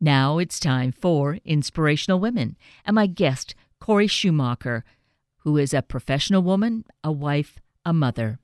[0.00, 2.56] Now it's time for Inspirational Women
[2.86, 4.82] and my guest, Corey Schumacher,
[5.40, 8.38] who is a professional woman, a wife, a mother.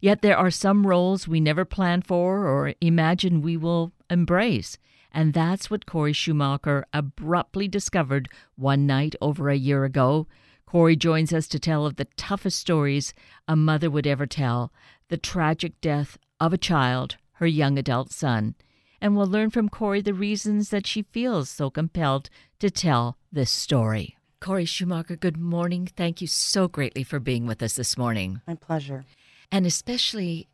[0.00, 4.78] Yet there are some roles we never plan for or imagine we will embrace.
[5.12, 10.26] And that's what Corey Schumacher abruptly discovered one night over a year ago.
[10.64, 13.12] Corey joins us to tell of the toughest stories
[13.46, 14.72] a mother would ever tell
[15.08, 18.54] the tragic death of a child, her young adult son
[19.06, 22.28] and we'll learn from Corey the reasons that she feels so compelled
[22.58, 24.16] to tell this story.
[24.40, 25.86] Corey Schumacher, good morning.
[25.86, 28.40] Thank you so greatly for being with us this morning.
[28.48, 29.04] My pleasure.
[29.52, 30.48] And especially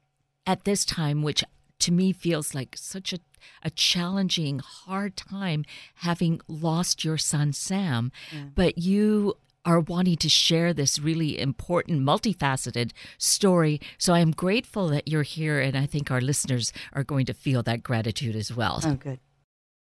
[0.47, 1.43] at this time, which
[1.79, 3.21] to me feels like such a,
[3.62, 5.65] a challenging, hard time
[5.95, 8.12] having lost your son, Sam.
[8.31, 8.43] Yeah.
[8.55, 13.80] But you are wanting to share this really important, multifaceted story.
[13.98, 17.34] So I am grateful that you're here, and I think our listeners are going to
[17.34, 18.80] feel that gratitude as well.
[18.84, 19.20] Oh, good.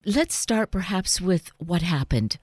[0.04, 2.38] Let's start perhaps with what happened.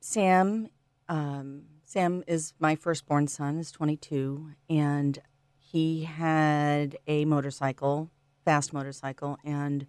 [0.00, 0.68] Sam,
[1.08, 5.18] um, Sam is my firstborn son, is 22, and
[5.58, 8.10] he had a motorcycle,
[8.44, 9.86] fast motorcycle, and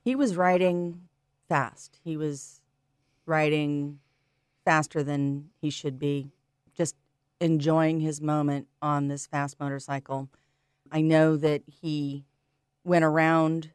[0.00, 1.08] he was riding
[1.48, 1.98] fast.
[2.04, 2.60] He was
[3.26, 3.98] riding
[4.64, 6.30] faster than he should be,
[6.76, 6.96] just
[7.40, 10.28] enjoying his moment on this fast motorcycle.
[10.90, 12.24] I know that he
[12.84, 13.70] went around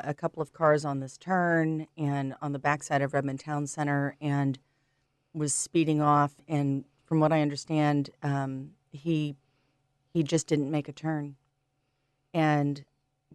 [0.00, 4.16] a couple of cars on this turn and on the backside of Redmond Town Center
[4.20, 4.58] and
[5.34, 6.34] was speeding off.
[6.46, 9.36] And from what I understand, um, he
[10.12, 11.36] he just didn't make a turn
[12.32, 12.84] and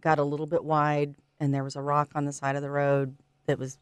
[0.00, 1.14] got a little bit wide.
[1.40, 3.78] And there was a rock on the side of the road that was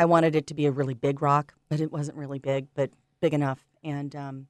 [0.00, 2.88] I wanted it to be a really big rock, but it wasn't really big, but
[3.20, 3.66] big enough.
[3.84, 4.46] And um,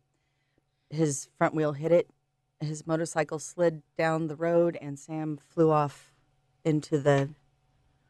[0.90, 2.08] his front wheel hit it.
[2.60, 6.12] His motorcycle slid down the road, and Sam flew off
[6.64, 7.30] into the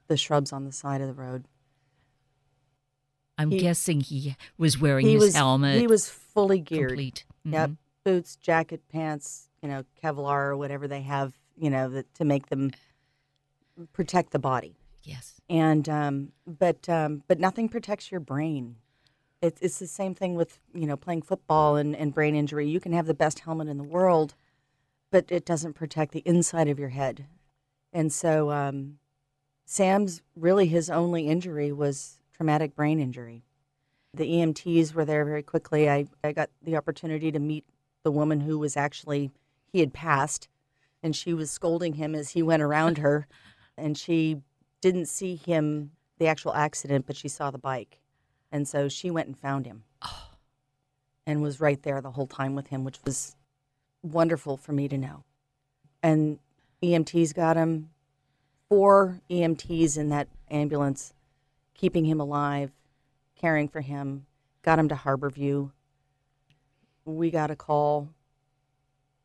[0.07, 1.47] the shrubs on the side of the road.
[3.39, 5.81] I'm he, guessing he was wearing he his was, helmet.
[5.81, 6.91] He was fully geared.
[6.91, 7.25] Complete.
[7.47, 7.55] Mm-hmm.
[7.55, 7.71] Yep,
[8.05, 12.51] boots, jacket, pants, you know, Kevlar or whatever they have, you know, that, to make
[12.51, 12.73] them
[13.95, 14.77] protect the body.
[15.03, 15.41] Yes.
[15.49, 18.77] And um, but um, but nothing protects your brain.
[19.43, 22.69] It's it's the same thing with you know playing football and, and brain injury.
[22.69, 24.35] You can have the best helmet in the world,
[25.11, 27.27] but it doesn't protect the inside of your head.
[27.93, 28.99] And so um,
[29.65, 33.43] Sam's really his only injury was traumatic brain injury.
[34.15, 35.89] The EMTs were there very quickly.
[35.89, 37.65] I, I got the opportunity to meet
[38.03, 39.31] the woman who was actually
[39.73, 40.49] he had passed
[41.03, 43.27] and she was scolding him as he went around her
[43.77, 44.39] and she
[44.81, 48.01] didn't see him, the actual accident, but she saw the bike.
[48.53, 50.31] And so she went and found him oh.
[51.27, 53.37] and was right there the whole time with him, which was
[54.03, 55.25] wonderful for me to know.
[56.03, 56.39] And
[56.83, 57.91] EMTs got him,
[58.69, 61.13] four EMTs in that ambulance,
[61.75, 62.71] keeping him alive,
[63.37, 64.27] caring for him,
[64.63, 65.71] got him to Harborview.
[67.05, 68.09] We got a call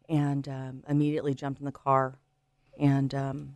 [0.08, 2.18] and um, immediately jumped in the car
[2.78, 3.56] and um,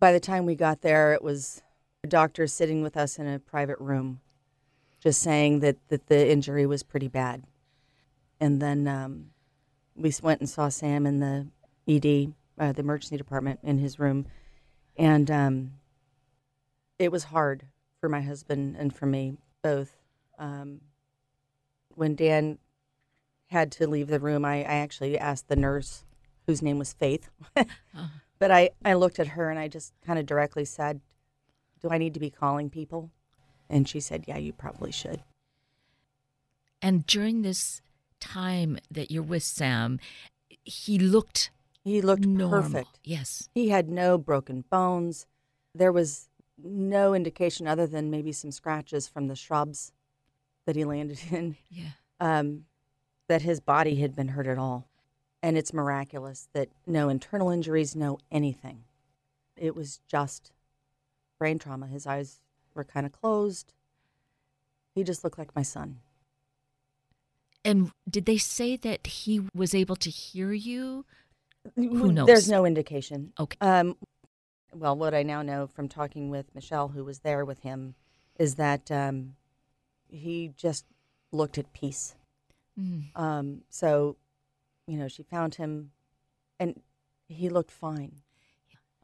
[0.00, 1.62] by the time we got there, it was
[2.02, 4.20] a doctor sitting with us in a private room,
[4.98, 7.44] just saying that, that the injury was pretty bad.
[8.40, 9.30] And then um,
[9.94, 11.46] we went and saw Sam in the
[11.86, 14.26] ED, uh, the emergency department, in his room.
[14.96, 15.72] And um,
[16.98, 17.64] it was hard
[18.00, 19.92] for my husband and for me both.
[20.38, 20.80] Um,
[21.94, 22.58] when Dan
[23.48, 26.04] had to leave the room, I, I actually asked the nurse,
[26.46, 27.28] whose name was Faith.
[27.56, 28.06] uh-huh
[28.40, 31.00] but I, I looked at her and I just kind of directly said,
[31.80, 33.12] Do I need to be calling people?
[33.68, 35.22] And she said, Yeah, you probably should.
[36.82, 37.80] And during this
[38.18, 40.00] time that you're with Sam,
[40.64, 41.50] he looked
[41.84, 42.62] he looked normal.
[42.62, 42.98] perfect.
[43.04, 43.48] Yes.
[43.54, 45.26] He had no broken bones.
[45.74, 46.28] There was
[46.62, 49.92] no indication other than maybe some scratches from the shrubs
[50.66, 51.56] that he landed in.
[51.70, 51.90] Yeah.
[52.18, 52.64] Um,
[53.28, 54.89] that his body had been hurt at all.
[55.42, 58.84] And it's miraculous that no internal injuries, no anything.
[59.56, 60.52] It was just
[61.38, 61.86] brain trauma.
[61.86, 62.40] His eyes
[62.74, 63.72] were kind of closed.
[64.94, 66.00] He just looked like my son.
[67.64, 71.04] And did they say that he was able to hear you?
[71.74, 72.26] Who knows?
[72.26, 73.32] There's no indication.
[73.38, 73.56] Okay.
[73.60, 73.96] Um,
[74.74, 77.94] well, what I now know from talking with Michelle, who was there with him,
[78.38, 79.34] is that um,
[80.08, 80.84] he just
[81.32, 82.14] looked at peace.
[82.78, 83.14] Mm.
[83.14, 84.16] Um, so
[84.90, 85.92] you know, she found him,
[86.58, 86.82] and
[87.28, 88.22] he looked fine,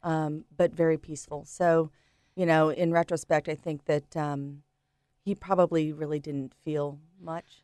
[0.02, 1.44] um, but very peaceful.
[1.44, 1.92] So,
[2.34, 4.64] you know, in retrospect, I think that um,
[5.24, 7.62] he probably really didn't feel much.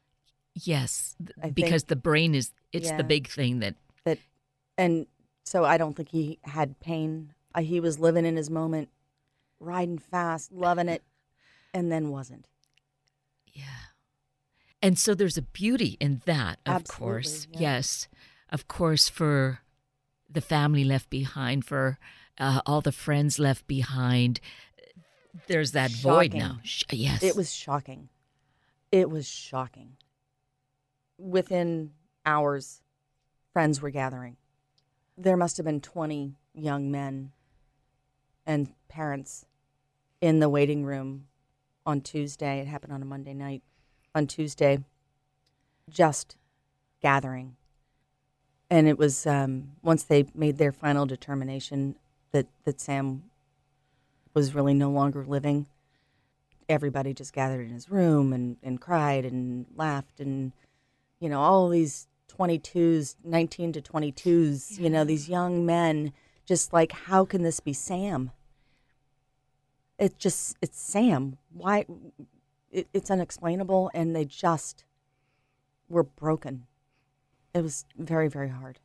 [0.54, 3.74] Yes, I because the brain is it's yeah, the big thing that
[4.04, 4.18] that,
[4.78, 5.06] and
[5.42, 7.32] so I don't think he had pain.
[7.56, 8.88] Uh, he was living in his moment,
[9.58, 11.02] riding fast, loving it,
[11.74, 12.46] and then wasn't.
[13.52, 13.64] Yeah.
[14.82, 17.46] And so there's a beauty in that, of Absolutely, course.
[17.52, 17.60] yeah.
[17.60, 18.08] Yes.
[18.50, 19.60] Of course, for
[20.28, 21.98] the family left behind, for
[22.38, 24.40] uh, all the friends left behind,
[25.46, 26.58] there's that void now.
[26.64, 27.22] Sh- yes.
[27.22, 28.08] It was shocking.
[28.90, 29.96] It was shocking.
[31.16, 31.92] Within
[32.26, 32.82] hours,
[33.52, 34.36] friends were gathering.
[35.16, 37.32] There must have been 20 young men
[38.44, 39.46] and parents
[40.20, 41.28] in the waiting room
[41.86, 42.58] on Tuesday.
[42.58, 43.62] It happened on a Monday night.
[44.14, 44.78] On Tuesday,
[45.88, 46.36] just
[47.00, 47.56] gathering.
[48.70, 51.96] And it was um, once they made their final determination
[52.32, 53.24] that, that Sam
[54.34, 55.66] was really no longer living
[56.68, 60.52] everybody just gathered in his room and, and cried and laughed and
[61.20, 62.06] you know all these
[62.38, 66.12] 22s 19 to 22s you know these young men
[66.46, 68.30] just like how can this be sam?
[69.98, 71.38] It's just it's sam.
[71.52, 71.86] Why
[72.72, 74.84] it, it's unexplainable and they just
[75.88, 76.66] were broken
[77.54, 78.80] it was very very hard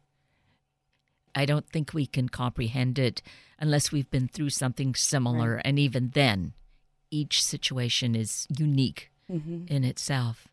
[1.38, 3.22] I don't think we can comprehend it
[3.60, 5.62] unless we've been through something similar.
[5.64, 6.54] And even then,
[7.12, 9.66] each situation is unique mm-hmm.
[9.68, 10.48] in itself.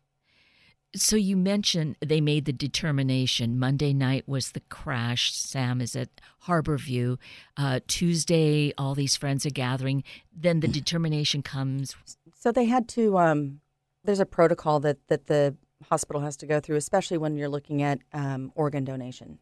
[0.95, 3.59] So you mentioned they made the determination.
[3.59, 5.33] Monday night was the crash.
[5.33, 6.09] Sam is at
[6.45, 7.17] Harborview.
[7.57, 10.03] Uh, Tuesday, all these friends are gathering.
[10.33, 11.95] Then the determination comes.
[12.33, 13.17] So they had to.
[13.17, 13.59] Um,
[14.03, 15.55] there's a protocol that that the
[15.89, 19.39] hospital has to go through, especially when you're looking at um, organ donation.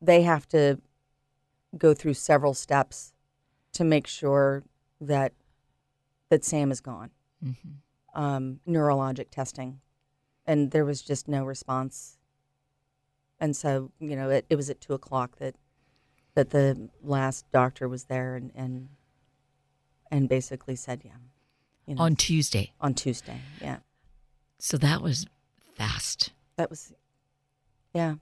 [0.00, 0.80] They have to
[1.76, 3.12] go through several steps
[3.72, 4.62] to make sure
[5.00, 5.32] that
[6.30, 7.10] that Sam is gone.
[7.44, 7.56] Mhm.
[8.14, 9.80] Um, neurologic testing,
[10.46, 12.18] and there was just no response.
[13.40, 15.54] And so, you know, it, it was at two o'clock that
[16.34, 18.88] that the last doctor was there and and,
[20.10, 21.12] and basically said, yeah,
[21.86, 22.72] you know, on Tuesday.
[22.80, 23.40] on Tuesday.
[23.60, 23.78] Yeah,
[24.58, 25.26] So that was
[25.74, 26.32] fast.
[26.56, 26.92] that was,
[27.92, 28.14] yeah.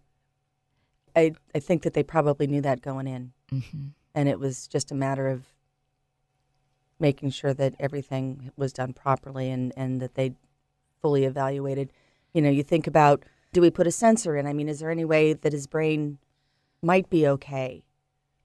[1.15, 4.91] I I think that they probably knew that going in, hmm and it was just
[4.91, 5.47] a matter of
[6.99, 10.35] making sure that everything was done properly and and that they
[11.01, 11.93] fully evaluated.
[12.33, 14.47] You know, you think about do we put a sensor in?
[14.47, 16.19] I mean, is there any way that his brain
[16.83, 17.85] might be okay?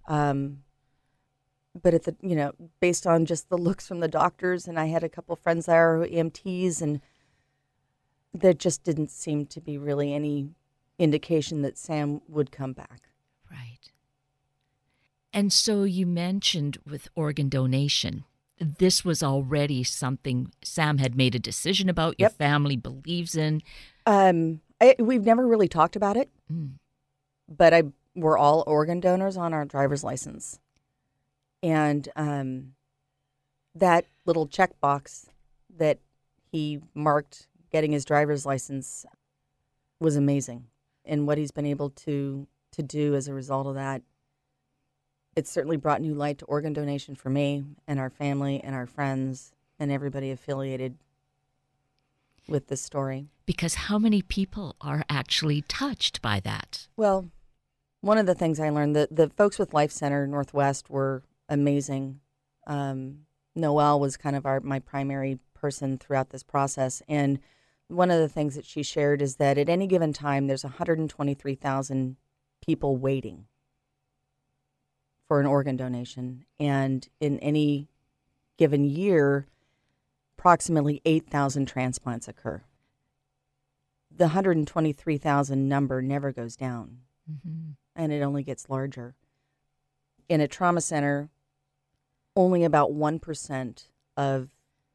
[0.07, 0.63] Um,
[1.81, 4.87] but at the you know, based on just the looks from the doctors, and I
[4.87, 7.01] had a couple friends there who EMTs, and
[8.33, 10.49] there just didn't seem to be really any
[10.99, 13.09] indication that Sam would come back.
[13.49, 13.91] Right.
[15.33, 18.25] And so you mentioned with organ donation,
[18.59, 22.37] this was already something Sam had made a decision about, your Yep.
[22.37, 23.61] family believes in.
[24.05, 26.73] Um, I, we've never really talked about it, Mm.
[27.47, 27.83] but I
[28.15, 30.59] we're all organ donors on our driver's license,
[31.61, 32.73] and um,
[33.75, 35.27] that little checkbox
[35.77, 35.99] that
[36.51, 39.05] he marked getting his driver's license
[39.99, 40.65] was amazing,
[41.05, 44.01] and what he's been able to to do as a result of that.
[45.37, 48.87] It's certainly brought new light to organ donation for me and our family and our
[48.87, 50.97] friends and everybody affiliated
[52.47, 53.27] with this story.
[53.45, 56.87] Because how many people are actually touched by that?
[56.97, 57.27] Well,
[58.01, 62.19] one of the things I learned that the folks with Life Center Northwest were amazing.
[62.65, 67.37] Um, Noelle was kind of our my primary person throughout this process, and
[67.89, 72.17] one of the things that she shared is that at any given time, there's 123,000
[72.59, 73.45] people waiting
[75.27, 77.89] for an organ donation, and in any
[78.57, 79.47] given year,
[80.37, 82.63] approximately 8,000 transplants occur.
[84.09, 89.15] The 123,000 number never goes down hmm and it only gets larger.
[90.29, 91.29] In a trauma center,
[92.35, 94.49] only about 1% of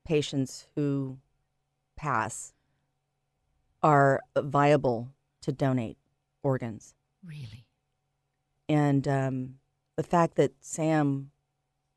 [0.05, 1.19] patients who
[1.97, 2.55] pass
[3.83, 5.09] are viable
[5.41, 5.99] to donate
[6.45, 6.95] organs.
[7.27, 7.67] Really?
[8.69, 9.55] And um,
[10.03, 11.31] the fact that Sam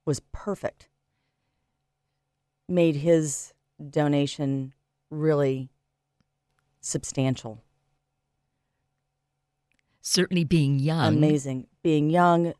[0.05, 0.89] was perfect
[2.69, 3.53] made his
[3.89, 4.73] donation
[5.09, 5.69] really
[6.81, 7.63] substantial.
[10.01, 11.15] Certainly being young.
[11.15, 11.65] amazing.
[11.81, 12.53] Being young,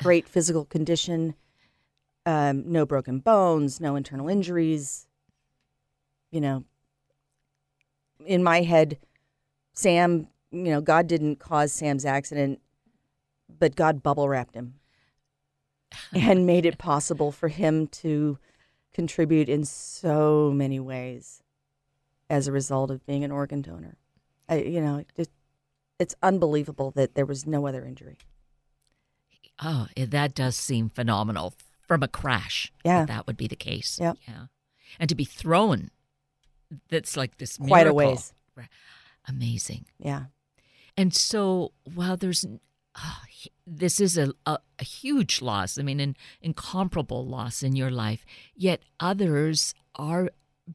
[0.00, 1.34] great physical condition,
[2.24, 5.08] um, no broken bones, no internal injuries.
[6.30, 6.64] You know,
[8.24, 8.98] in my head,
[9.72, 12.60] Sam, you know, God didn't cause Sam's accident,
[13.48, 14.74] but God bubble wrapped him
[16.12, 18.38] and made it possible for him to
[18.92, 21.42] contribute in so many ways
[22.28, 23.96] as a result of being an organ donor.
[24.48, 25.28] I, you know, it,
[25.98, 28.18] it's unbelievable that there was no other injury.
[29.62, 31.54] Oh, eh, that does seem phenomenal
[31.86, 32.72] from a crash.
[32.84, 33.00] Yeah.
[33.00, 33.98] that, that would be the case.
[34.00, 34.18] Yep.
[34.26, 34.46] Yeah,
[34.98, 35.90] and to be thrown,
[36.90, 37.96] that's like this Quite a miracle.
[37.96, 38.32] ways.
[39.28, 39.86] Amazing.
[39.98, 40.26] Yeah.
[40.96, 42.46] And so, while there's
[42.96, 47.76] ah, he- this is a, a, a huge loss, I mean, an incomparable loss in
[47.76, 48.24] your life,
[48.54, 50.30] yet others are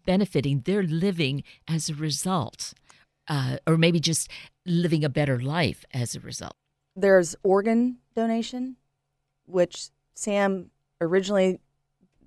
[0.06, 0.62] benefiting.
[0.66, 2.74] They're living as a result,
[3.28, 4.30] uh, or maybe just
[4.66, 6.54] living a better life as a result.
[6.96, 8.78] There's organ donation,
[9.46, 11.60] which Sam originally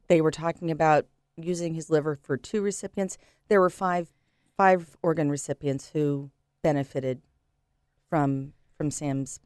[0.08, 3.18] they were talking about using his liver for two recipients.
[3.48, 4.10] There were five
[4.56, 6.30] five organ recipients who
[6.62, 7.20] benefited
[8.08, 9.40] from from Sam's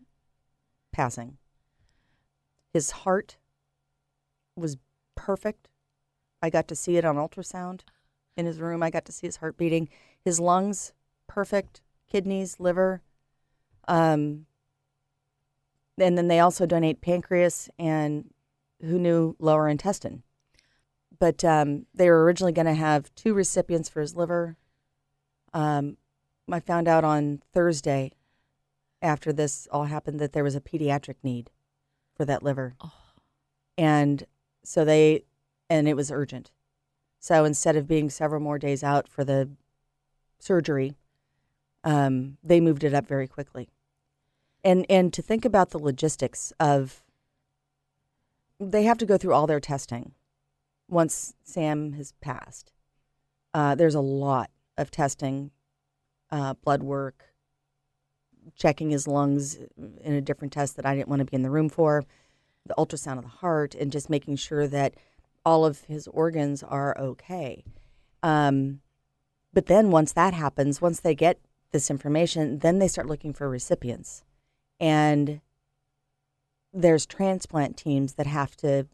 [0.99, 1.39] passing.
[2.73, 3.37] His heart
[4.57, 4.77] was
[5.15, 5.69] perfect.
[6.43, 7.83] I got to see it on ultrasound
[8.37, 8.83] in his room.
[8.83, 9.89] I got to see his heart beating.
[10.25, 10.93] His lungs
[11.29, 13.03] perfect, kidneys, liver.
[13.87, 14.47] Um,
[15.99, 18.35] and then they also donate pancreas and
[18.81, 20.25] who knew lower intestine.
[21.17, 24.57] But um, they were originally going to have two recipients for his liver.
[25.55, 25.97] Um,
[26.51, 28.13] I found out on Thursday
[29.01, 31.51] after this all happened that there was a pediatric need
[32.15, 32.75] for that liver.
[32.81, 32.93] Oh.
[33.77, 34.25] And
[34.65, 35.25] so they,
[35.71, 36.51] and it was urgent.
[37.21, 39.51] So instead of being several more days out for the
[40.39, 40.95] surgery,
[41.85, 43.69] um, they moved it up very quickly.
[44.65, 47.03] And and to think about the logistics of,
[48.59, 50.13] they have to go through all their testing
[50.89, 52.73] once Sam has passed.
[53.55, 55.53] Uh, there's a lot of testing,
[56.31, 57.25] uh, blood work,
[58.57, 59.59] checking his lungs
[60.03, 62.05] in a different test that I didn't want to be in the room for,
[62.67, 64.95] the ultrasound of the heart, and just making sure that
[65.45, 67.65] all of his organs are okay.
[68.23, 68.81] Um,
[69.53, 71.39] but then once that happens, once they get
[71.73, 74.23] this information, then they start looking for recipients.
[74.81, 75.41] And
[76.73, 78.87] there's transplant teams that have to,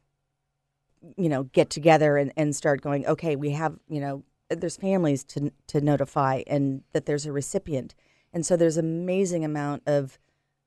[1.17, 5.25] you know, get together and, and start going, okay, we have, you know, there's families
[5.25, 7.95] to, to notify and that there's a recipient.
[8.35, 10.19] And so there's an amazing amount of,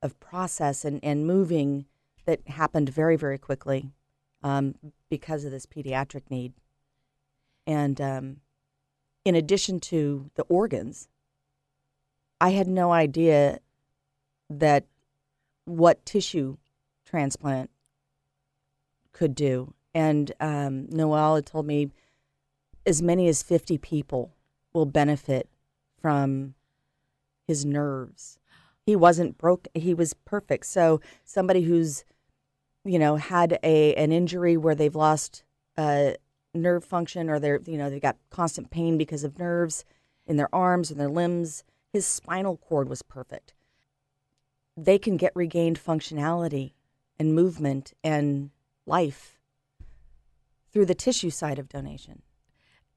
[0.01, 1.85] of process and, and moving
[2.25, 3.91] that happened very, very quickly
[4.41, 4.75] um,
[5.09, 6.53] because of this pediatric need.
[7.67, 8.37] And um,
[9.25, 11.09] in addition to the organs,
[12.39, 13.59] I had no idea
[14.49, 14.85] that
[15.65, 16.55] what tissue
[17.05, 17.69] transplant
[19.11, 19.73] could do.
[19.93, 21.91] And um, Noel had told me
[22.85, 24.31] as many as 50 people
[24.71, 25.49] will benefit
[26.01, 26.53] from
[27.47, 28.37] his nerves.
[28.85, 30.65] He wasn't broke, he was perfect.
[30.65, 32.03] So somebody who's
[32.85, 35.43] you know had a an injury where they've lost
[35.77, 36.11] uh,
[36.53, 39.83] nerve function or they're you know they've got constant pain because of nerves
[40.25, 43.53] in their arms and their limbs his spinal cord was perfect
[44.77, 46.71] they can get regained functionality
[47.19, 48.51] and movement and
[48.85, 49.37] life
[50.71, 52.21] through the tissue side of donation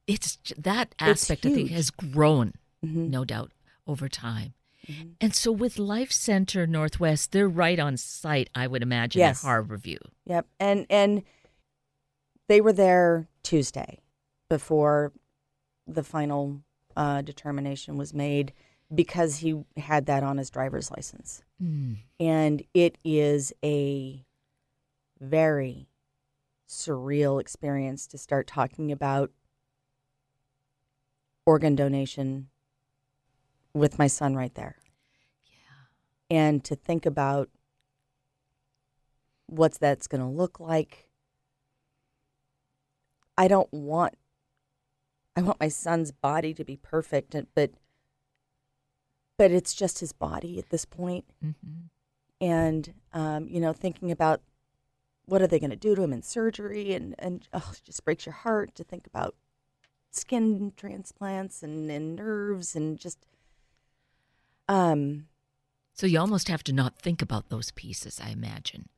[0.07, 2.53] It's that It's aspect, I think, has grown,
[2.85, 3.11] Mhm.
[3.11, 3.51] no doubt,
[3.91, 4.55] over time.
[4.87, 5.15] Mhm.
[5.21, 9.45] And so with Life Center Northwest, they're right on site, I would imagine, Yes.
[9.45, 9.99] at Harborview.
[10.27, 10.47] Yep.
[10.59, 11.23] And and
[12.49, 13.99] they were there Tuesday
[14.49, 15.13] before
[15.87, 16.63] the final
[16.97, 18.53] uh, determination was made
[18.93, 21.43] because he had that on his driver's license.
[21.63, 21.99] Mm.
[22.19, 24.25] And it is a
[25.21, 25.89] very
[26.69, 29.31] surreal experience to start talking about
[31.47, 32.49] organ donation
[33.75, 34.77] with my son right there.
[35.47, 36.37] Yeah.
[36.37, 37.49] And to think about
[39.47, 41.09] what's that's going to look like.
[43.37, 44.15] I don't want
[45.37, 47.71] I want my son's body to be perfect but
[49.39, 51.55] but it's just his body at this point hmm
[52.41, 54.41] and um, you know thinking about
[55.27, 58.05] what are they going to do to him in surgery and and oh, it just
[58.05, 59.35] breaks your heart to think about
[60.11, 63.27] skin transplants and, and nerves and just
[64.71, 65.27] um
[65.95, 68.89] So you almost have to not think about those pieces, I imagine.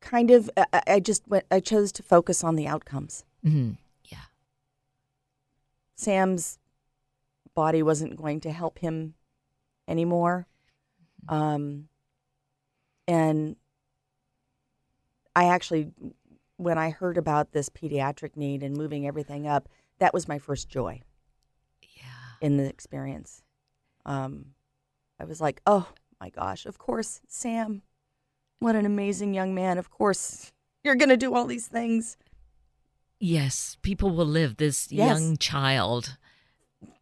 [0.00, 3.24] kind of I, I- just went I chose to focus on the outcomes.
[3.44, 3.72] hmm
[4.04, 4.26] Yeah.
[5.94, 6.58] Sam's
[7.54, 9.14] body wasn't going to help him
[9.86, 10.46] anymore.
[11.28, 11.88] Um,
[13.06, 13.56] and
[15.36, 15.90] I actually,
[16.56, 20.68] when I heard about this pediatric need and moving everything up, that was my first
[20.68, 21.00] joy
[21.96, 22.02] Yeah.
[22.40, 23.42] in the experience.
[24.04, 24.54] Um,
[25.22, 25.88] I was like, oh
[26.20, 27.82] my gosh, of course, Sam,
[28.58, 29.78] what an amazing young man.
[29.78, 30.50] Of course,
[30.82, 32.16] you're going to do all these things.
[33.20, 34.56] Yes, people will live.
[34.56, 35.20] This Yes.
[35.20, 36.16] young child.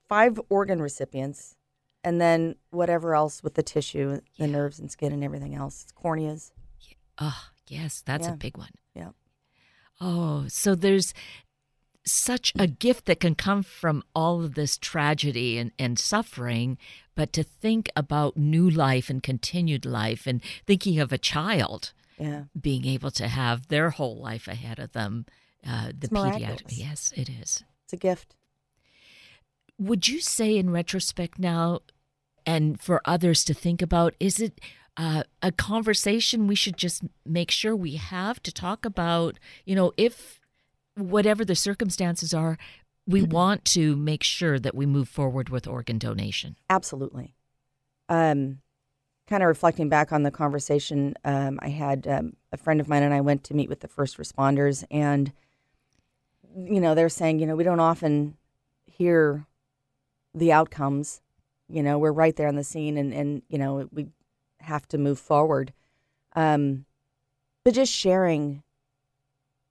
[0.06, 1.54] five organ recipients,
[2.02, 6.50] and then whatever else with the tissue, the nerves and skin and everything else, corneas.
[7.18, 8.34] Oh, yes, that's Yeah.
[8.34, 8.72] a big one.
[8.92, 9.10] Yeah.
[10.00, 11.14] Oh, so there's
[12.04, 16.78] such a gift that can come from all of this tragedy and, and suffering,
[17.14, 22.44] but to think about new life and continued life and thinking of a child Yeah.
[22.58, 25.26] being able to have their whole life ahead of them.
[25.66, 27.64] Uh, the pediatric, yes, it is.
[27.84, 28.34] It's a gift.
[29.78, 31.80] Would you say, in retrospect now,
[32.46, 34.60] and for others to think about, is it
[34.96, 39.38] uh, a conversation we should just make sure we have to talk about?
[39.64, 40.39] You know, if
[41.00, 42.58] whatever the circumstances are,
[43.06, 46.56] we want to make sure that we move forward with organ donation.
[46.68, 47.34] Absolutely.
[48.08, 48.58] Um,
[49.26, 53.02] kind of reflecting back on the conversation, um, I had um, a friend of mine
[53.02, 55.32] and I went to meet with the first responders, and
[56.56, 58.36] you know they're saying, you know, we don't often
[58.86, 59.46] hear
[60.34, 61.22] the outcomes.
[61.68, 64.08] You know, we're right there on the scene, and and you know we
[64.58, 65.72] have to move forward.
[66.34, 66.84] Um,
[67.64, 68.62] but just sharing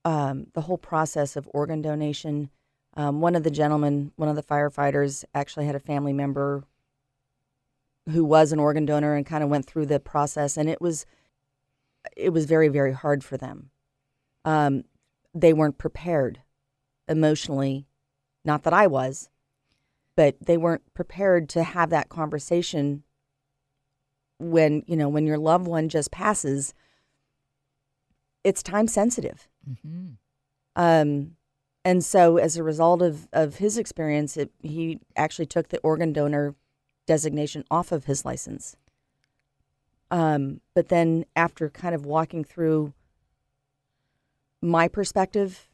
[0.09, 2.49] um, the whole process of organ donation.
[2.97, 6.63] Um, one of the gentlemen, one of the firefighters, actually had a family member
[8.09, 11.05] who was an organ donor and kind of went through the process, and it was
[12.17, 13.69] it was very very hard for them.
[14.45, 14.83] Um,
[15.35, 16.41] they weren't prepared
[17.07, 17.85] emotionally,
[18.43, 19.29] not that I was,
[20.15, 23.03] but they weren't prepared to have that conversation
[24.39, 26.73] when you know when your loved one just passes.
[28.43, 29.47] It's time sensitive.
[29.83, 30.07] Hmm
[30.75, 31.35] Um,
[31.85, 36.13] and so, as a result of, of his experience, it, he actually took the organ
[36.13, 36.55] donor
[37.07, 38.75] designation off of his license.
[40.11, 42.93] Um, but then, after kind of walking through
[44.61, 45.69] my perspective,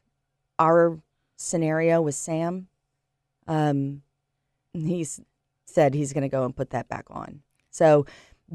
[0.60, 1.00] our
[1.38, 2.68] scenario with Sam,
[3.48, 4.04] um,
[4.74, 5.22] he's
[5.66, 7.42] said he's going to go and put that back on.
[7.72, 8.06] So,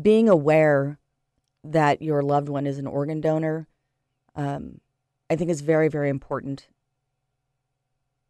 [0.00, 0.98] being aware
[1.64, 3.66] that your loved one is an organ donor,
[4.34, 4.80] um,
[5.30, 6.66] I think is very, very important.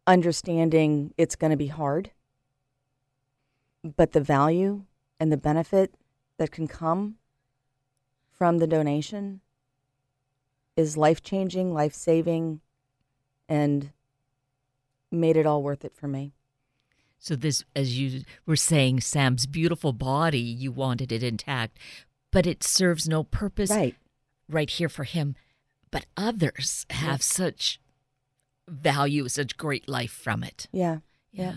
[0.05, 2.11] Understanding it's going to be hard,
[3.83, 4.83] but the value
[5.19, 5.95] and the benefit
[6.37, 7.15] that can come
[8.37, 9.41] from the donation
[10.77, 12.61] is life changing, life saving,
[13.49, 13.91] and
[15.11, 16.33] made it all worth it for me.
[17.19, 21.77] So this, as you were saying, Sam's beautiful body, you wanted it intact,
[22.31, 23.95] but it serves no purpose Right.
[24.49, 25.35] right here for him.
[25.91, 27.79] But others have such
[28.67, 30.67] value, such great life from it.
[30.71, 30.99] Yeah.
[31.31, 31.53] Yeah.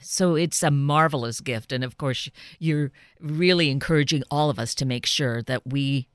[0.00, 1.72] So it's a marvelous gift.
[1.72, 6.06] And of course, you're really encouraging all of us to make sure that we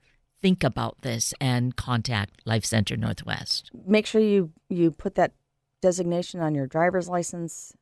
[0.41, 3.71] think about this and contact Life Center Northwest.
[3.86, 5.34] Make sure you, you put that
[5.82, 7.73] designation on your driver's license.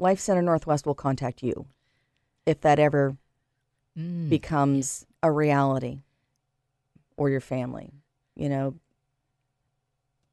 [0.00, 1.66] Life Center Northwest will contact you
[2.44, 3.16] if that ever
[3.98, 4.28] Mm.
[4.28, 6.02] becomes a reality
[7.16, 7.90] or your family,
[8.36, 8.74] you know.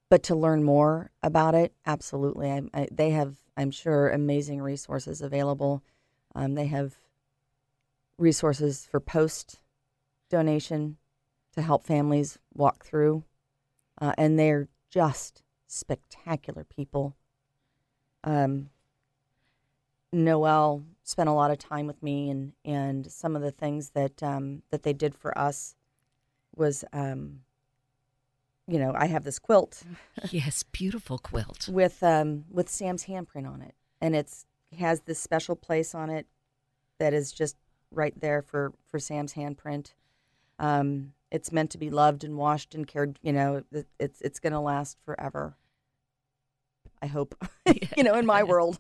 [0.10, 2.50] But to learn more about it, absolutely.
[2.50, 5.84] I, I, they have, I'm sure, amazing resources available.
[6.34, 6.96] Um, they have
[8.18, 9.60] resources for post
[10.30, 10.98] donation
[11.54, 13.26] to help families walk through.
[14.00, 17.16] Uh, and they're just spectacular people.
[18.24, 18.70] Um,
[20.14, 24.24] Noel spent a lot of time with me, and and some of the things that
[24.24, 25.76] um, that they did for us
[26.56, 27.42] was, um,
[28.68, 29.84] you know, I have this quilt
[30.30, 31.68] yes, beautiful quilt.
[31.70, 34.46] with um, with Sam's handprint on it, and it's
[34.78, 36.28] has this special place on it
[37.00, 37.56] that is just
[37.92, 39.94] right there for for Sam's handprint.
[40.60, 43.20] Um, it's meant to be loved and washed and cared.
[43.22, 45.56] You know, it, it's it's going to last forever.
[47.02, 47.36] I hope.
[47.98, 48.80] you know, in my world.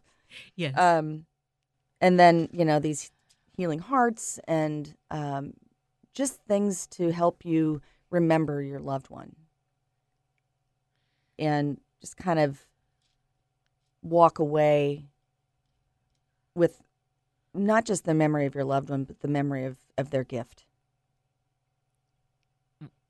[0.55, 0.77] Yes.
[0.77, 1.25] Um,
[2.01, 3.11] and then you know these
[3.55, 5.53] healing hearts and um,
[6.13, 9.35] just things to help you remember your loved one,
[11.39, 12.65] and just kind of
[14.01, 15.05] walk away
[16.55, 16.81] with
[17.53, 20.63] not just the memory of your loved one, but the memory of, of their gift.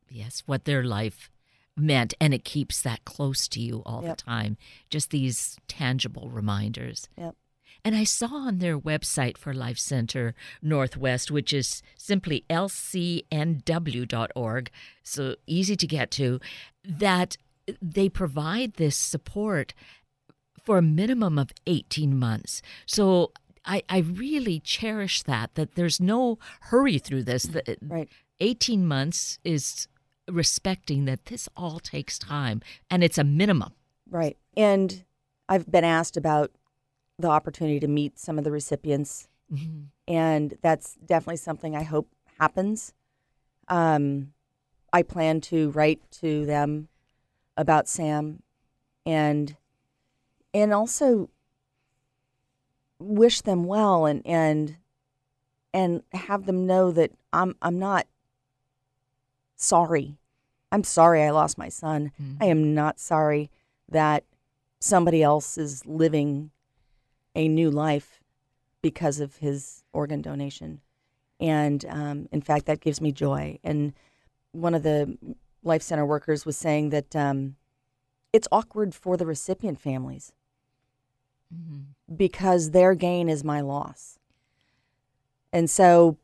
[0.10, 1.30] yes, what their life
[1.76, 2.14] meant.
[2.22, 4.18] And it keeps that close to you all Yep.
[4.18, 4.58] the time.
[4.90, 7.08] Just these tangible reminders.
[7.18, 7.36] Yep.
[7.84, 13.22] And I saw on their website for Life Center Northwest, which is simply lcnw.org,
[15.04, 16.40] so easy to get to,
[16.84, 17.38] that
[17.82, 19.74] they provide this support
[20.64, 22.62] for a minimum of 18 months.
[22.86, 23.32] So
[23.66, 27.44] I, I really cherish that, that there's no hurry through this.
[27.44, 28.10] That Right.
[28.40, 29.88] 18 months is
[30.30, 33.74] respecting that this all takes time and it's a minimum.
[34.10, 34.38] Right.
[34.56, 35.06] And
[35.50, 36.52] I've been asked about
[37.20, 39.28] the opportunity to meet some of the recipients,
[40.08, 42.94] and that's definitely something I hope happens.
[43.68, 44.34] Um,
[44.94, 46.90] I plan to write to them
[47.58, 48.42] about Sam
[49.06, 49.56] and
[50.54, 51.30] and also
[53.00, 54.78] wish them well and and
[55.74, 58.08] and have them know that I'm I'm not
[59.56, 60.18] sorry.
[60.72, 62.12] I'm sorry I lost my son.
[62.22, 62.38] Mm.
[62.42, 63.50] I am not sorry
[63.90, 64.24] that
[64.80, 66.52] somebody else is living
[67.36, 68.22] a new life
[68.82, 70.82] because of his organ donation.
[71.40, 73.60] And um, in fact, that gives me joy.
[73.64, 73.94] And
[74.52, 75.18] one of the
[75.64, 77.56] Life Center workers was saying that um,
[78.34, 80.32] it's awkward for the recipient families
[81.54, 81.86] Mhm.
[82.16, 84.20] because their gain is my loss.
[85.54, 86.18] And so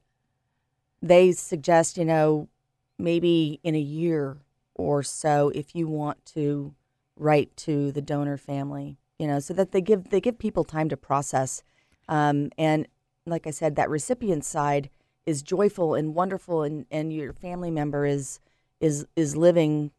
[1.02, 2.50] they suggest, you know,
[2.98, 4.38] maybe in a year
[4.76, 6.74] or so if you want to
[7.16, 10.90] write to the donor family, you know, so that they give they give people time
[10.90, 11.64] to process.
[12.10, 12.88] Um, and
[13.26, 14.90] like I said, that recipient side
[15.26, 18.40] is joyful and wonderful and, and your family member is
[18.84, 19.92] is is living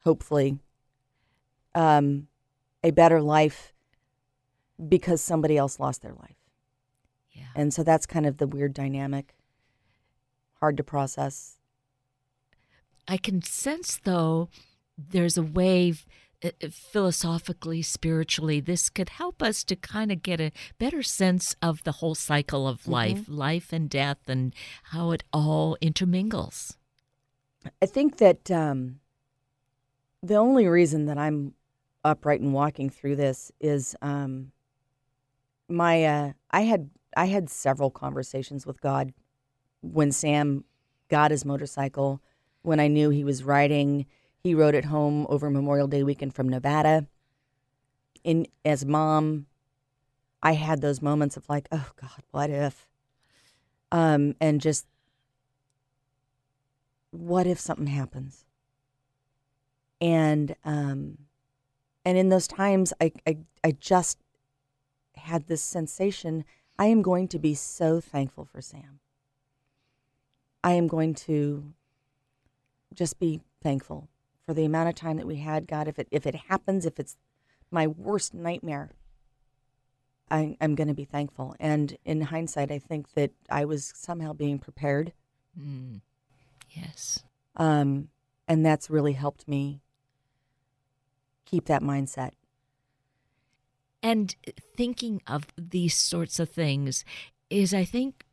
[0.00, 0.58] hopefully
[1.74, 2.26] um,
[2.82, 3.72] a better life
[4.88, 6.36] because somebody else lost their life.
[7.32, 7.44] Yeah.
[7.54, 9.34] And so that's kind of the weird dynamic.
[10.60, 11.56] Hard to process.
[13.06, 14.48] I can sense, though,
[14.98, 15.94] there's a way
[16.42, 21.54] uh, uh, philosophically, spiritually, this could help us to kind of get a better sense
[21.62, 26.76] of the whole cycle of life, life and death, and how it all intermingles.
[27.82, 29.00] I think that um,
[30.22, 31.54] the only reason that I'm
[32.04, 34.52] upright and walking through this is um,
[35.68, 39.12] my uh, I had I had several conversations with God
[39.80, 40.64] when Sam
[41.08, 42.20] got his motorcycle.
[42.62, 44.06] When I knew he was riding,
[44.38, 47.06] he rode it home over Memorial Day weekend from Nevada.
[48.24, 49.46] In as mom,
[50.42, 52.88] I had those moments of like, oh God, what if?
[53.92, 54.86] Um, and just
[57.18, 58.44] what if something happens?
[60.00, 61.18] And um,
[62.04, 64.18] and in those times, I, I I just
[65.16, 66.44] had this sensation.
[66.78, 69.00] I am going to be so thankful for Sam.
[70.62, 71.72] I am going to
[72.92, 74.08] just be thankful
[74.44, 75.66] for the amount of time that we had.
[75.66, 77.16] God, if it if it happens, if it's
[77.70, 78.90] my worst nightmare,
[80.30, 81.56] I, I'm going to be thankful.
[81.58, 85.12] And in hindsight, I think that I was somehow being prepared
[85.60, 86.00] Mm.
[86.76, 87.24] Yes.
[87.56, 88.08] um,
[88.46, 89.80] and that's really helped me
[91.46, 92.32] keep that mindset.
[94.02, 94.36] And
[94.76, 97.04] thinking of these sorts of things
[97.50, 98.24] is, I think,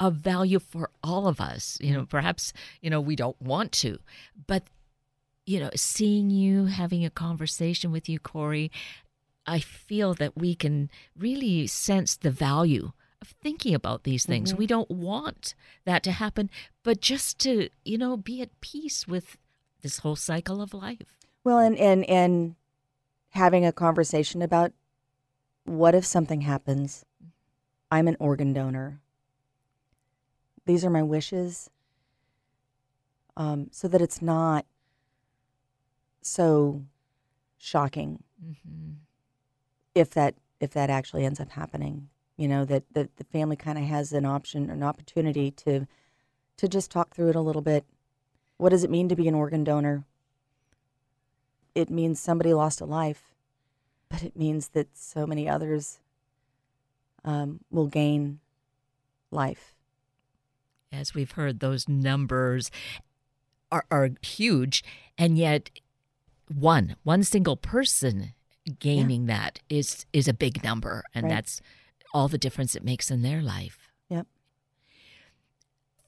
[0.00, 1.78] of value for all of us.
[1.80, 3.98] You know, perhaps, you know, we don't want to,
[4.46, 4.64] but,
[5.46, 8.72] you know, seeing you, having a conversation with you, Corey,
[9.46, 12.92] I feel that we can really sense the value
[13.24, 14.54] of thinking about these things.
[14.54, 15.54] We don't want
[15.86, 16.50] that to happen,
[16.82, 19.38] but just to, you know, be at peace with
[19.80, 21.16] this whole cycle of life.
[21.42, 22.54] Well, and and and
[23.30, 24.72] having a conversation about
[25.64, 27.04] what if something happens?
[27.90, 29.00] I'm an organ donor.
[30.66, 31.70] These are my wishes,
[33.38, 34.66] um, so that it's not
[36.20, 36.84] so
[37.56, 38.92] shocking hmm
[39.94, 42.08] if that if that actually ends up happening.
[42.36, 45.86] You know that the, the family kind of has an option, an opportunity to
[46.56, 47.84] to just talk through it a little bit.
[48.56, 50.04] What does it mean to be an organ donor?
[51.74, 53.34] It means somebody lost a life,
[54.08, 55.98] but it means that so many others
[57.24, 58.38] um, will gain
[59.30, 59.74] life.
[60.92, 62.70] as we've heard, those numbers
[63.72, 64.84] are, are huge,
[65.18, 65.70] and yet
[66.54, 68.34] one one single person
[68.78, 71.34] gaining that is is a big number, and Right.
[71.34, 71.60] that's
[72.14, 73.90] all the difference it makes in their life.
[74.08, 74.26] Yep.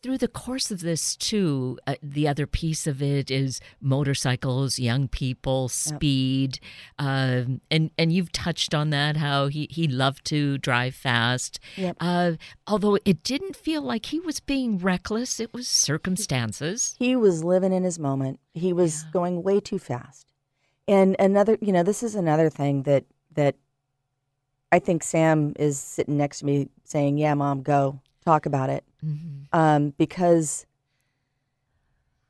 [0.03, 5.09] Through the course of this, too, uh, the other piece of it is motorcycles, young
[5.09, 6.61] people, speed,
[6.99, 11.59] um, and and you've touched on that how he he loved to drive fast.
[11.77, 11.97] Yep.
[11.99, 12.33] Uh,
[12.69, 16.95] although it didn't feel like he was being reckless, it was circumstances.
[17.01, 18.39] He was living in his moment.
[18.55, 19.11] He was Yeah.
[19.13, 20.33] going way too fast.
[20.87, 23.57] And another, you know, this is another thing that that
[24.73, 28.85] I think Sam is sitting next to me saying, "Yeah, mom, go talk about it,"
[29.05, 29.47] Mhm.
[29.53, 30.67] um, because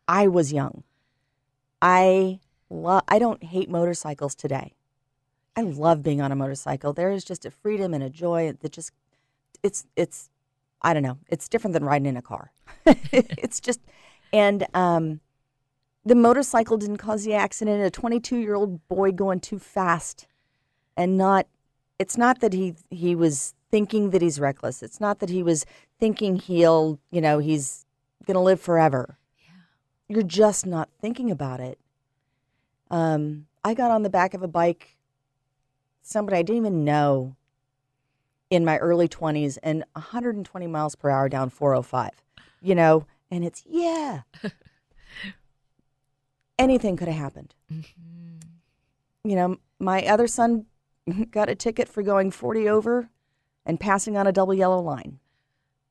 [0.09, 0.85] I was young.
[1.83, 4.75] I lo- I don't hate motorcycles today.
[5.57, 6.93] I love being on a motorcycle.
[6.93, 8.93] There is just a freedom and a joy that just
[9.63, 10.31] it's it's
[10.83, 11.19] I don't know.
[11.29, 12.53] It's different than riding in a car.
[12.87, 13.81] it's just
[14.33, 15.21] and um
[16.05, 17.83] the motorcycle didn't cause the accident.
[17.83, 20.27] A 22 year old boy going too fast,
[20.97, 21.47] and not.
[21.99, 24.83] It's not that he he was thinking that he's reckless.
[24.83, 25.65] It's not that he was
[25.99, 27.87] thinking he'll you know he's
[28.27, 29.19] gonna live forever.
[30.09, 31.79] You're just not thinking about it.
[32.91, 34.97] Um, I got on the back of a bike,
[36.03, 37.35] somebody I didn't even know
[38.51, 42.11] in my early 20s and 120 miles per hour down 405,
[42.63, 44.21] you know, and it's, yeah.
[46.59, 47.55] Anything could have happened.
[47.73, 49.29] Mm-hmm.
[49.29, 50.67] You know, my other son
[51.31, 53.09] got a ticket for going 40 over
[53.65, 55.19] and passing on a double yellow line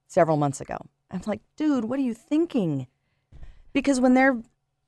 [0.07, 0.77] several months ago.
[1.11, 2.87] I'm like, dude, what are you thinking?
[3.73, 4.41] Because when they're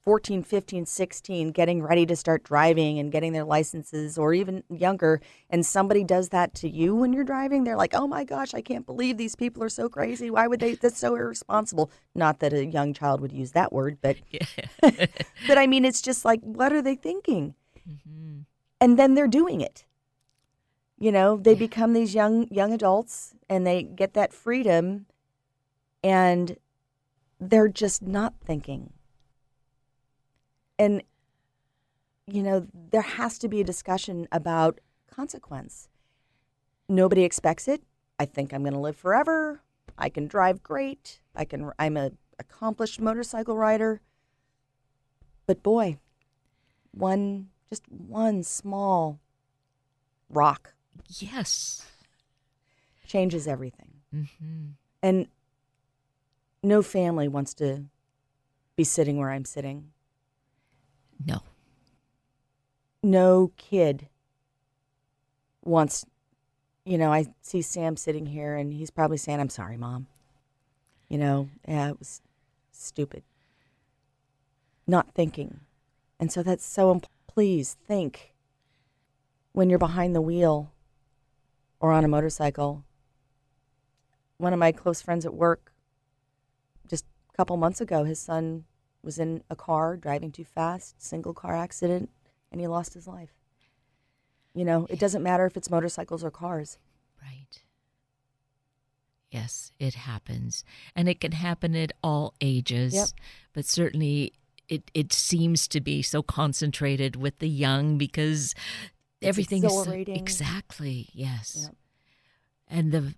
[0.04, 5.20] 14, 15, 16, getting ready to start driving and getting their licenses, or even younger,
[5.50, 8.62] and somebody does that to you when you're driving, they're like, oh my gosh, I
[8.62, 10.30] can't believe these people are so crazy.
[10.30, 10.76] Why would they?
[10.76, 11.92] That's so irresponsible.
[12.16, 14.46] Not that a young child would use that word, but, Yeah.
[15.46, 17.56] but I mean, it's just like, what are they thinking?
[17.88, 18.46] Mhm.
[18.82, 19.86] and then they're doing it.
[20.98, 21.60] You know, they mm.
[21.60, 25.06] become these young young adults and they get that freedom
[26.04, 26.58] and
[27.40, 28.94] they're just not thinking.
[30.80, 31.04] And
[32.26, 34.80] you know, there has to be a discussion about
[35.10, 35.88] consequence.
[36.90, 37.84] Nobody expects it.
[38.20, 39.62] I think I'm going to live forever.
[39.98, 41.20] I can drive great.
[41.36, 44.02] I can I'm a accomplished motorcycle rider.
[45.46, 46.00] But boy,
[46.92, 49.20] one just one small
[50.30, 50.74] rock
[51.08, 51.86] Yes.
[53.08, 53.92] changes everything.
[54.12, 55.28] hmm And
[56.64, 57.86] no family wants to
[58.76, 59.92] be sitting where I'm sitting.
[61.26, 61.42] No.
[63.02, 64.08] No kid
[65.64, 66.06] wants,
[66.86, 70.08] you know, I see Sam sitting here and he's probably saying, I'm sorry, mom.
[71.08, 72.22] You know, yeah, it was
[72.72, 73.24] stupid.
[74.86, 75.62] Not thinking.
[76.20, 77.12] And so that's so important.
[77.28, 78.34] Please think
[79.54, 80.72] when you're behind the wheel
[81.80, 82.84] or on a motorcycle.
[84.38, 85.72] One of my close friends at work,
[86.88, 88.66] just a couple months ago, his son
[89.04, 92.10] was in a car driving too fast, single car accident,
[92.52, 93.34] and he lost his life.
[94.54, 96.78] You know, it doesn't matter if it's motorcycles or cars.
[97.22, 97.62] Right.
[99.30, 100.64] Yes, it happens.
[100.96, 102.94] And it can happen at all ages.
[102.94, 103.08] Yep.
[103.54, 104.34] But certainly
[104.68, 108.56] it, it seems to be so concentrated with the young because
[109.22, 111.58] everything is exactly, yes.
[111.64, 111.76] Yep.
[112.70, 113.16] And the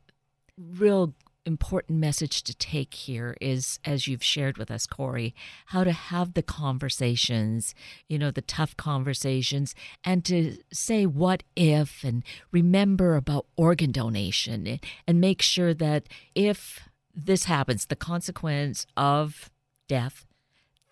[0.57, 5.33] real important message to take here is, as you've shared with us, Corey,
[5.67, 7.73] how to have the conversations,
[8.07, 14.67] you know, the tough conversations, and to say what if and remember about organ donation
[14.67, 19.49] and, and make sure that if this happens, the consequence of
[19.87, 20.25] death,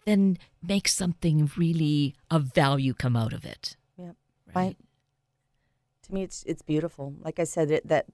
[0.05, 3.75] then make something really of value come out of it.
[3.97, 4.15] Yep.
[4.55, 4.77] Right.
[6.07, 7.13] To me, it's it's beautiful.
[7.19, 8.07] Like I said, it, that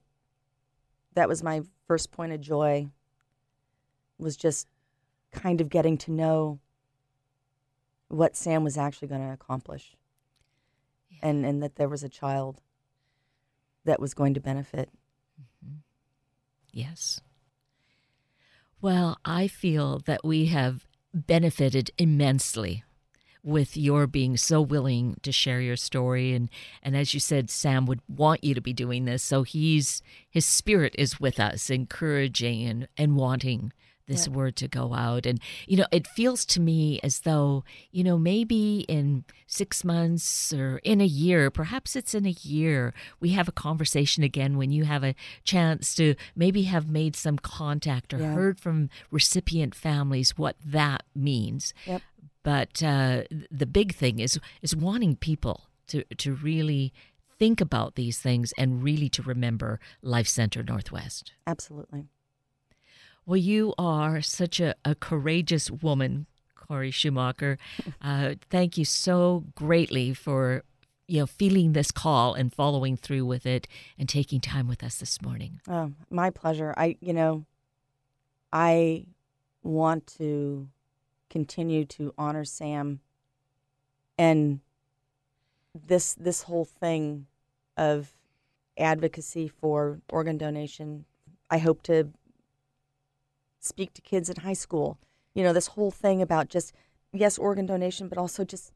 [1.14, 2.88] that was my first point of joy.
[4.18, 4.68] Was just
[5.32, 6.60] kind of getting to know
[8.08, 9.96] what Sam was actually going to accomplish,
[11.22, 12.60] and and that there was a child
[13.84, 14.90] that was going to benefit.
[15.40, 15.76] Mm-hmm.
[16.72, 17.20] Yes.
[18.80, 22.84] Well, I feel that we have benefited immensely
[23.44, 26.48] with your being so willing to share your story and
[26.82, 30.46] and as you said Sam would want you to be doing this so he's his
[30.46, 33.72] spirit is with us encouraging and and wanting
[34.06, 34.32] this Yeah.
[34.34, 38.18] word to go out and you know it feels to me as though you know
[38.18, 43.48] maybe in 6 months or in a year perhaps it's in a year we have
[43.48, 48.18] a conversation again when you have a chance to maybe have made some contact or
[48.18, 48.32] Yeah.
[48.34, 52.02] heard from recipient families what that means Yep.
[52.44, 56.92] But uh, the big thing is is wanting people to to really
[57.38, 61.32] think about these things and really to remember Life Center Northwest.
[61.48, 62.06] Absolutely.
[63.26, 67.58] Well, you are such a, a courageous woman, Corey Schumacher.
[68.02, 70.62] Uh, thank you so greatly for
[71.08, 73.66] you know feeling this call and following through with it
[73.98, 75.60] and taking time with us this morning.
[75.66, 76.74] Oh, my pleasure.
[76.76, 77.46] I, you know,
[78.52, 79.06] I
[79.62, 80.68] want to
[81.34, 83.00] continue to honor Sam
[84.16, 84.60] and
[85.74, 87.26] this this whole thing
[87.76, 88.14] of
[88.78, 91.06] advocacy for organ donation.
[91.50, 92.10] I hope to
[93.58, 94.96] speak to kids in high school.
[95.34, 96.72] You know, this whole thing about just
[97.12, 98.72] yes, organ donation, but also just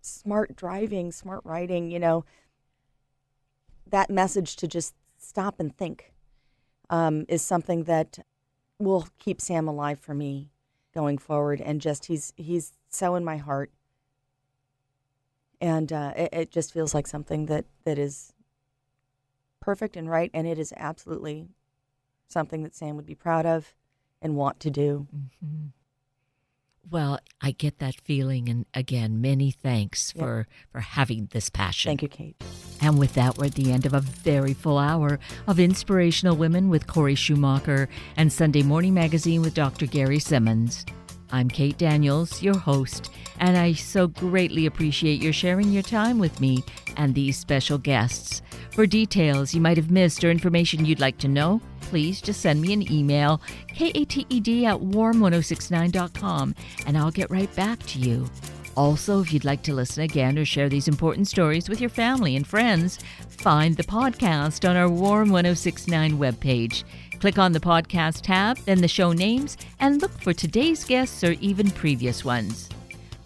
[0.00, 2.24] smart driving, smart riding, you know,
[3.86, 6.12] that message to just stop and think
[6.90, 8.18] um, is something that
[8.80, 10.50] will keep Sam alive for me
[10.94, 11.60] going forward.
[11.60, 13.70] And just he's he's so in my heart,
[15.60, 18.32] and uh, it, it just feels like something that that is
[19.60, 21.48] perfect and right, and it is absolutely
[22.28, 23.74] something that Sam would be proud of
[24.20, 25.06] and want to do.
[25.40, 25.66] hmm
[26.90, 30.22] Well, I get that feeling, and again, many thanks Yep.
[30.22, 31.90] for for having this passion.
[31.90, 32.36] Thank you, Kate.
[32.80, 36.68] And with that, we're at the end of a very full hour of Inspirational Women
[36.68, 39.86] with Corey Schumacher and Sunday Morning Magazine with Dr.
[39.86, 40.84] Gary Simmons.
[41.34, 46.40] I'm Kate Daniels, your host, and I so greatly appreciate your sharing your time with
[46.40, 46.62] me
[46.96, 48.40] and these special guests.
[48.70, 52.60] For details you might have missed or information you'd like to know, please just send
[52.60, 54.12] me an email, kated
[54.64, 56.54] at warm1069.com,
[56.86, 58.30] and I'll get right back to you.
[58.76, 62.36] Also, if you'd like to listen again or share these important stories with your family
[62.36, 66.84] and friends, find the podcast on our Warm 1069 webpage.
[67.20, 71.32] Click on the podcast tab, then the show names, and look for today's guests or
[71.40, 72.68] even previous ones.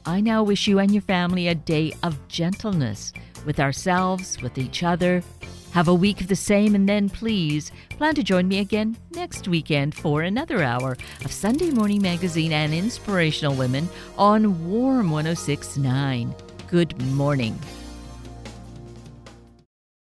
[0.06, 3.12] I now wish you and your family a day of gentleness
[3.44, 5.22] with ourselves, with each other.
[5.72, 9.48] Have a week of the same, and then please plan to join me again next
[9.48, 16.34] weekend for another hour of Sunday Morning Magazine and Inspirational Women on Warm 1069.
[16.68, 17.58] Good morning.